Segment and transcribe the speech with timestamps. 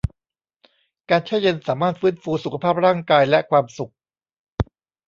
[1.09, 3.91] การแช่เย็นสามารถฟื้นฟูสุขภาพร่างกายและความสุข